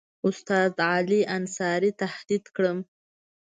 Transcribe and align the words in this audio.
استاد 0.29 0.73
علي 0.91 1.21
انصاري 1.37 1.91
تهدید 2.01 2.43
کړم. 2.55 2.77